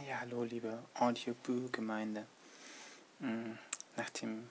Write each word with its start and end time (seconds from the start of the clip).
Ja, 0.00 0.20
hallo 0.20 0.44
liebe 0.44 0.82
Audioboo-Gemeinde. 0.94 2.26
Mm, 3.18 3.58
nach 3.96 4.08
dem 4.08 4.48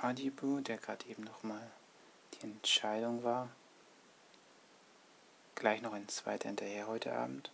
Audioboo, 0.00 0.60
der 0.60 0.78
gerade 0.78 1.06
eben 1.06 1.24
nochmal 1.24 1.70
die 2.32 2.44
Entscheidung 2.44 3.22
war, 3.24 3.50
gleich 5.54 5.82
noch 5.82 5.92
ein 5.92 6.08
zweiter 6.08 6.48
hinterher 6.48 6.86
heute 6.86 7.12
Abend. 7.12 7.50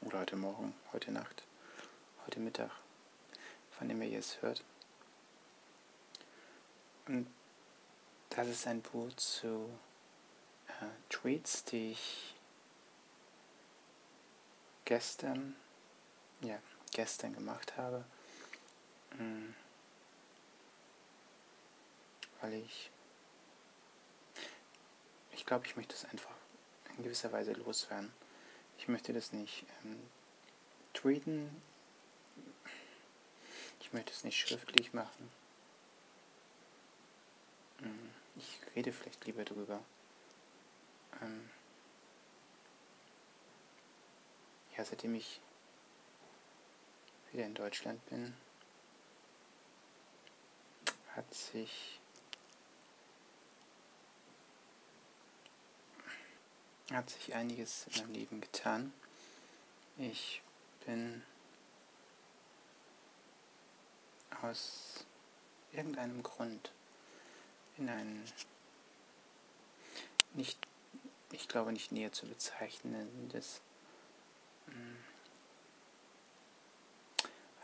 Oder 0.00 0.20
heute 0.20 0.36
Morgen, 0.36 0.74
heute 0.92 1.12
Nacht, 1.12 1.42
heute 2.24 2.40
Mittag, 2.40 2.70
von 3.72 3.88
dem 3.88 4.00
ihr 4.00 4.18
es 4.18 4.40
hört. 4.40 4.64
Und 7.06 7.26
das 8.30 8.48
ist 8.48 8.66
ein 8.66 8.80
Buch 8.80 9.12
zu 9.16 9.68
äh, 10.66 10.86
Tweets, 11.10 11.64
die 11.64 11.92
ich 11.92 12.33
gestern, 14.84 15.56
ja, 16.40 16.58
gestern 16.92 17.34
gemacht 17.34 17.76
habe, 17.76 18.04
mm, 19.18 19.54
weil 22.40 22.54
ich, 22.54 22.90
ich 25.32 25.46
glaube, 25.46 25.66
ich 25.66 25.76
möchte 25.76 25.94
es 25.94 26.04
einfach 26.06 26.34
in 26.96 27.04
gewisser 27.04 27.32
Weise 27.32 27.52
loswerden. 27.52 28.12
Ich 28.78 28.88
möchte 28.88 29.12
das 29.12 29.32
nicht 29.32 29.64
ähm, 29.84 30.00
tweeten, 30.92 31.62
ich 33.80 33.92
möchte 33.92 34.12
es 34.12 34.24
nicht 34.24 34.38
schriftlich 34.38 34.92
machen. 34.92 35.30
Mm, 37.80 38.08
ich 38.36 38.60
rede 38.74 38.92
vielleicht 38.92 39.24
lieber 39.24 39.44
drüber. 39.44 39.80
Ja, 44.76 44.84
seitdem 44.84 45.14
ich 45.14 45.40
wieder 47.32 47.46
in 47.46 47.54
Deutschland 47.54 48.04
bin, 48.06 48.34
hat 51.14 51.32
sich 51.32 52.00
hat 56.90 57.08
sich 57.10 57.34
einiges 57.34 57.86
in 57.86 58.02
meinem 58.02 58.12
Leben 58.12 58.40
getan. 58.40 58.92
Ich 59.96 60.42
bin 60.84 61.22
aus 64.42 65.06
irgendeinem 65.72 66.22
Grund 66.22 66.72
in 67.78 67.88
einen 67.88 68.24
nicht, 70.34 70.58
ich 71.32 71.48
glaube 71.48 71.72
nicht 71.72 71.92
näher 71.92 72.12
zu 72.12 72.26
bezeichnendes. 72.26 73.60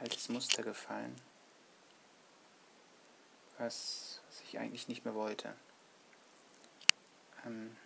Altes 0.01 0.29
Muster 0.31 0.63
gefallen, 0.63 1.15
was, 3.59 4.21
was 4.27 4.41
ich 4.41 4.59
eigentlich 4.59 4.89
nicht 4.89 5.05
mehr 5.05 5.15
wollte. 5.15 5.55
Ähm, 7.45 7.77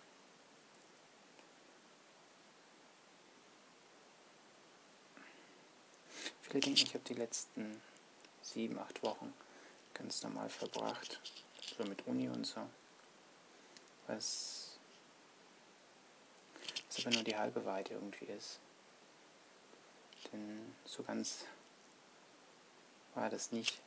viele 6.41 6.61
denken, 6.61 6.85
ich 6.85 6.93
habe 6.93 7.03
die 7.03 7.13
letzten 7.13 7.81
sieben, 8.41 8.79
acht 8.79 9.03
Wochen 9.03 9.33
ganz 9.93 10.23
normal 10.23 10.49
verbracht, 10.49 11.19
so 11.77 11.83
mit 11.83 12.05
Uni 12.07 12.29
und 12.29 12.45
so, 12.45 12.61
was, 14.07 14.77
was 16.87 17.05
aber 17.05 17.15
nur 17.15 17.23
die 17.23 17.35
halbe 17.37 17.63
Wahrheit 17.65 17.91
irgendwie 17.91 18.25
ist. 18.25 18.59
Denn 20.31 20.75
so 20.85 21.03
ganz 21.03 21.45
war 23.13 23.29
das 23.29 23.51
nicht. 23.51 23.81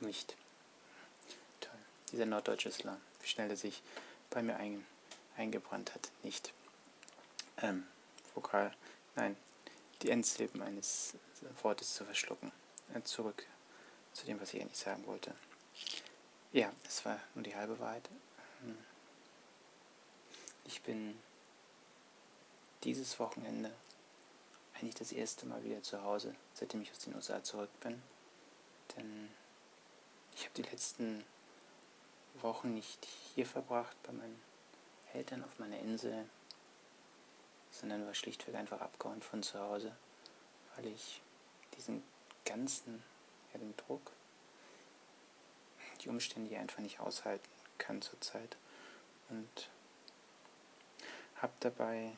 Nicht. 0.00 0.36
Toll. 1.60 1.78
Dieser 2.12 2.26
norddeutsche 2.26 2.70
Slang, 2.70 3.00
wie 3.20 3.28
schnell 3.28 3.50
er 3.50 3.56
sich 3.56 3.82
bei 4.30 4.42
mir 4.42 4.56
ein, 4.56 4.86
eingebrannt 5.36 5.94
hat. 5.94 6.10
Nicht. 6.22 6.52
Ähm, 7.60 7.86
Vokal, 8.34 8.72
nein, 9.16 9.36
die 10.02 10.10
Endsilben 10.10 10.62
eines 10.62 11.14
Wortes 11.62 11.94
zu 11.94 12.04
verschlucken. 12.04 12.52
Äh, 12.94 13.02
zurück 13.02 13.44
zu 14.12 14.26
dem, 14.26 14.40
was 14.40 14.54
ich 14.54 14.60
eigentlich 14.60 14.78
sagen 14.78 15.06
wollte. 15.06 15.34
Ja, 16.52 16.72
es 16.86 17.04
war 17.04 17.20
nur 17.34 17.44
die 17.44 17.54
halbe 17.54 17.78
Wahrheit. 17.78 18.08
Ähm, 18.64 18.78
ich 20.64 20.82
bin 20.82 21.18
dieses 22.84 23.18
Wochenende 23.18 23.72
eigentlich 24.78 24.94
das 24.94 25.12
erste 25.12 25.46
Mal 25.46 25.62
wieder 25.64 25.82
zu 25.82 26.02
Hause, 26.02 26.34
seitdem 26.54 26.82
ich 26.82 26.90
aus 26.90 26.98
den 26.98 27.14
USA 27.14 27.42
zurück 27.42 27.70
bin. 27.80 28.00
Denn 28.96 29.28
ich 30.34 30.44
habe 30.44 30.54
die 30.54 30.62
letzten 30.62 31.24
Wochen 32.40 32.74
nicht 32.74 33.06
hier 33.34 33.46
verbracht 33.46 33.96
bei 34.04 34.12
meinen 34.12 34.40
Eltern 35.12 35.42
auf 35.44 35.58
meiner 35.58 35.78
Insel, 35.78 36.28
sondern 37.70 38.06
war 38.06 38.14
schlichtweg 38.14 38.54
einfach 38.54 38.80
abgehauen 38.80 39.22
von 39.22 39.42
zu 39.42 39.58
Hause, 39.58 39.94
weil 40.76 40.86
ich 40.86 41.22
diesen 41.76 42.02
ganzen, 42.44 43.02
ja, 43.52 43.58
den 43.58 43.76
Druck, 43.76 44.12
die 46.02 46.08
Umstände 46.08 46.48
hier 46.48 46.60
einfach 46.60 46.80
nicht 46.80 47.00
aushalten 47.00 47.48
kann 47.78 48.00
zurzeit. 48.00 48.56
Und 49.28 49.70
habe 51.36 51.52
dabei 51.60 52.12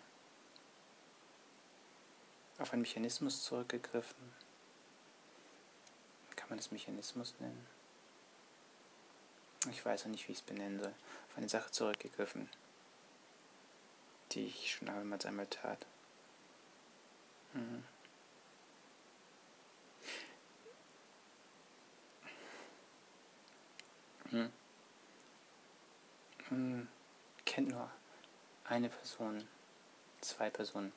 auf 2.60 2.72
einen 2.72 2.82
Mechanismus 2.82 3.42
zurückgegriffen. 3.42 4.32
Kann 6.36 6.48
man 6.50 6.58
das 6.58 6.70
Mechanismus 6.70 7.34
nennen? 7.40 7.66
Ich 9.70 9.84
weiß 9.84 10.04
auch 10.04 10.08
nicht, 10.08 10.28
wie 10.28 10.32
ich 10.32 10.38
es 10.38 10.44
benennen 10.44 10.78
soll. 10.78 10.94
Auf 11.28 11.38
eine 11.38 11.48
Sache 11.48 11.70
zurückgegriffen, 11.70 12.48
die 14.32 14.46
ich 14.46 14.72
schon 14.72 14.86
damals 14.86 15.26
einmal 15.26 15.46
tat. 15.46 15.86
Mhm. 17.54 17.84
Hm. 24.30 24.52
Hm. 26.48 26.88
Kennt 27.44 27.68
nur 27.68 27.90
eine 28.64 28.88
Person, 28.88 29.48
zwei 30.20 30.50
Personen 30.50 30.92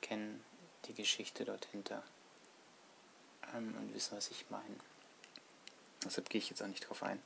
kennen 0.00 0.44
die 0.86 0.94
Geschichte 0.94 1.44
dort 1.44 1.66
hinter 1.66 2.02
ähm, 3.54 3.74
und 3.76 3.94
wissen, 3.94 4.16
was 4.16 4.30
ich 4.30 4.48
meine. 4.50 4.76
Deshalb 6.04 6.28
gehe 6.28 6.40
ich 6.40 6.50
jetzt 6.50 6.62
auch 6.62 6.66
nicht 6.66 6.88
drauf 6.88 7.02
ein. 7.02 7.22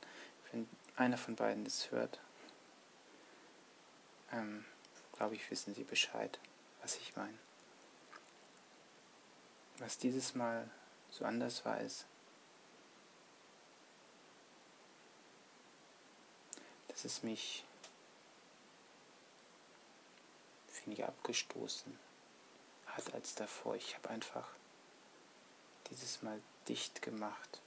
Wenn 0.51 0.69
einer 0.95 1.17
von 1.17 1.35
beiden 1.35 1.63
das 1.63 1.91
hört, 1.91 2.19
ähm, 4.31 4.65
glaube 5.13 5.35
ich, 5.35 5.49
wissen 5.49 5.73
sie 5.73 5.83
Bescheid, 5.83 6.39
was 6.81 6.97
ich 6.97 7.15
meine. 7.15 7.37
Was 9.79 9.97
dieses 9.97 10.35
Mal 10.35 10.69
so 11.09 11.25
anders 11.25 11.65
war, 11.65 11.79
ist, 11.81 12.05
dass 16.87 17.05
es 17.05 17.23
mich 17.23 17.63
weniger 20.85 21.07
abgestoßen 21.07 22.06
hat 22.97 23.13
als 23.13 23.35
davor. 23.35 23.75
Ich 23.75 23.95
habe 23.95 24.09
einfach 24.09 24.47
dieses 25.89 26.21
Mal 26.21 26.41
dicht 26.67 27.01
gemacht. 27.01 27.61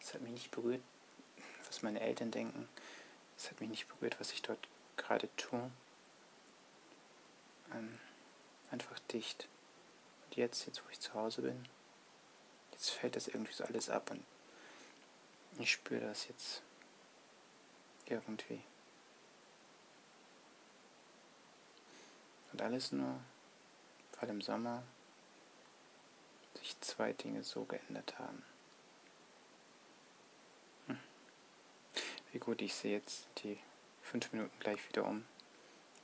Es 0.00 0.14
hat 0.14 0.20
mich 0.20 0.32
nicht 0.32 0.50
berührt, 0.50 0.82
was 1.66 1.82
meine 1.82 2.00
Eltern 2.00 2.30
denken. 2.30 2.68
Es 3.36 3.50
hat 3.50 3.60
mich 3.60 3.70
nicht 3.70 3.88
berührt, 3.88 4.18
was 4.20 4.32
ich 4.32 4.42
dort 4.42 4.68
gerade 4.96 5.28
tue. 5.36 5.70
Ähm, 7.72 7.98
einfach 8.70 8.98
dicht. 9.12 9.48
Und 10.24 10.36
jetzt, 10.36 10.66
jetzt 10.66 10.84
wo 10.84 10.90
ich 10.90 11.00
zu 11.00 11.14
Hause 11.14 11.42
bin, 11.42 11.68
jetzt 12.72 12.90
fällt 12.90 13.16
das 13.16 13.28
irgendwie 13.28 13.52
so 13.52 13.64
alles 13.64 13.88
ab 13.88 14.10
und 14.10 14.24
ich 15.58 15.72
spüre 15.72 16.00
das 16.00 16.28
jetzt 16.28 16.62
irgendwie. 18.06 18.62
Und 22.52 22.62
alles 22.62 22.92
nur 22.92 23.20
weil 24.20 24.28
im 24.30 24.40
Sommer 24.40 24.82
sich 26.54 26.78
zwei 26.80 27.12
Dinge 27.12 27.44
so 27.44 27.64
geändert 27.64 28.18
haben. 28.18 28.44
Hm. 30.86 30.98
Wie 32.32 32.38
gut, 32.38 32.62
ich 32.62 32.74
sehe 32.74 32.96
jetzt 32.96 33.28
die 33.42 33.58
fünf 34.02 34.32
Minuten 34.32 34.58
gleich 34.60 34.86
wieder 34.88 35.04
um. 35.04 35.24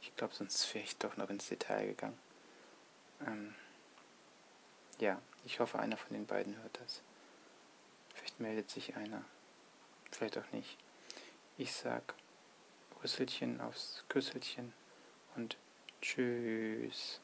Ich 0.00 0.14
glaube, 0.16 0.34
sonst 0.34 0.72
wäre 0.74 0.84
ich 0.84 0.96
doch 0.98 1.16
noch 1.16 1.30
ins 1.30 1.48
Detail 1.48 1.86
gegangen. 1.86 2.18
Ähm, 3.26 3.54
ja, 4.98 5.20
ich 5.44 5.60
hoffe, 5.60 5.78
einer 5.78 5.96
von 5.96 6.14
den 6.14 6.26
beiden 6.26 6.56
hört 6.58 6.78
das. 6.80 7.02
Vielleicht 8.14 8.40
meldet 8.40 8.70
sich 8.70 8.96
einer. 8.96 9.24
Vielleicht 10.10 10.38
auch 10.38 10.52
nicht. 10.52 10.76
Ich 11.56 11.72
sag 11.72 12.14
Rüsselchen 13.02 13.60
aufs 13.60 14.04
Küsselchen 14.08 14.72
und 15.36 15.56
Tschüss. 16.00 17.20